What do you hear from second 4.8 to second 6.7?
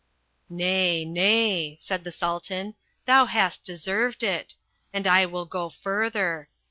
And I will go further.